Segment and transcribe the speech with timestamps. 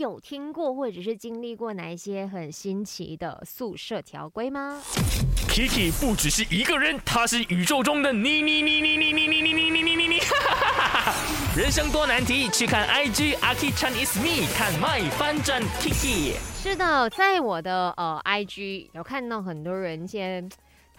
[0.00, 4.82] 有听过或者是经历过哪一些很新奇的宿舍条规吗
[5.50, 10.20] ？Kiki 不只是一个人，他是宇宙中的你你你你你你你你你你你你你，
[11.54, 16.32] 人生多难题，去看 IG Aki Chan is me，看 My 翻转 Kiki。
[16.62, 20.48] 是的，在我的呃 IG 有看到很多人先。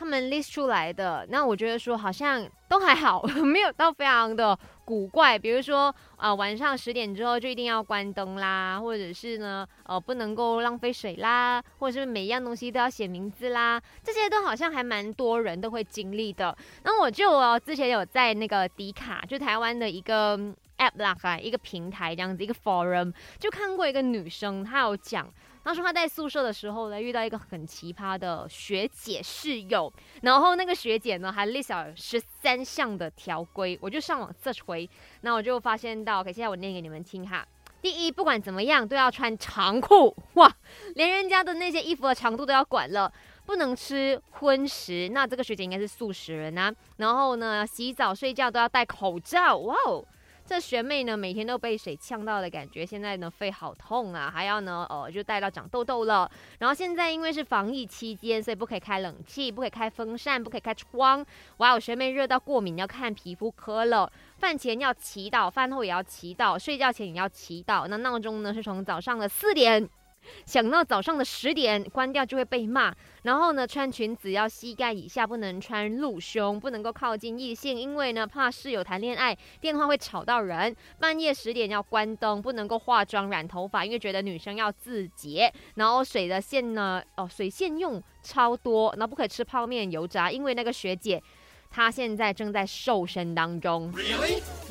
[0.02, 5.38] 他们 list 出来的，那我觉得说好像都还好， 没有到非常的古怪。
[5.38, 16.58] 比如说啊，晚上十点之后就一定要关灯啦，或者是呢，呃，不能够浪费水啦，或者是每一样东西都要写名字啦，这些都好像还蛮多人都会经历的。
[16.84, 20.36] 那我就哦，之前有在那个迪卡，就台湾的一个
[20.82, 25.32] app 啦，一个平台这样子，一个 forum，就看过一个女生，她有讲。
[25.64, 34.90] 他说她在宿舍的时候呢，遇到一个很奇葩的学姐室友，然后那个学姐呢还列小十三项的条规，我就上网 search 回，
[35.22, 37.48] 那我就发现到，OK，现在我念给你们听哈。
[37.80, 40.52] 第一，不管怎么样都要穿长裤，哇，
[40.96, 43.12] 连人家的那些衣服的长度都要管了，
[43.46, 46.74] 不能吃荤食，那这个学姐应该是素食人啊。
[46.98, 50.04] 然后呢，洗澡睡觉都要戴口罩，哇哦。
[50.52, 56.30] 这学妹呢，每天都被水呛到的感觉，现在呢肺好痛啊，还要呢，呃，就带到长痘痘了。
[56.60, 61.26] 然后现在因为是防疫期间，所以不可以开冷气，不可以开风扇，不可以开窗。
[61.60, 64.12] 哇哦，学妹热到过敏，要看皮肤科了。
[64.40, 67.88] 饭前要祈祷，饭后也要祈祷，睡觉前也要祈祷。
[67.88, 69.90] 那闹钟呢，是从早上的四点。
[70.46, 80.76] 想到早上的十点关掉就会被骂，然后呢，穿裙子要膝盖以下，不能穿露胸，不能够靠近异性，因为呢怕室友谈恋爱，电话会吵到人。
[81.00, 85.52] 半夜十点要关灯，不能够化妆染头发，因为觉得女生要自洁。
[85.76, 91.22] 然后水的线呢，哦，水线用超多，然后不可以吃泡面油炸，因为那个学姐
[91.70, 93.92] 她现在正在瘦身当中。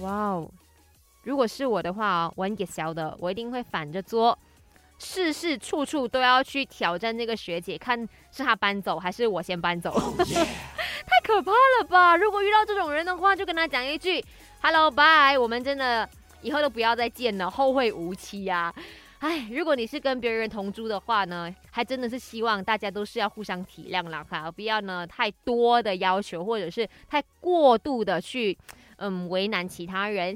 [0.00, 0.50] 哇哦，
[1.24, 4.38] 如果是我的话，我很给小的，我一定会反着做。
[5.00, 7.98] 事事处处都要去挑战这个学姐，看
[8.30, 9.90] 是她搬走还是我先搬走，
[10.22, 12.14] 太可怕了吧！
[12.16, 14.22] 如果遇到这种人的话，就跟他讲一句
[14.62, 16.08] “hello bye”，我们真的
[16.42, 18.72] 以后都不要再见了，后会无期呀！
[19.20, 28.56] 哎，如果你是跟别人同住的话呢，还真的是希望大家都是要互相体谅啦，哈，不要呢太多的要求，或者是太过度的去
[28.96, 30.28] 嗯为难其他人。